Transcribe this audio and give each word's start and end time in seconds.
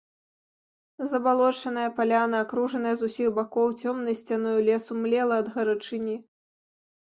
Забалочаная 1.11 1.89
паляна, 1.99 2.37
акружаная 2.47 2.95
з 3.03 3.11
усіх 3.11 3.29
бакоў 3.37 3.77
цёмнай 3.85 4.19
сцяною 4.25 4.57
лесу, 4.71 4.91
млела 5.05 5.41
ад 5.45 5.55
гарачыні. 5.59 6.19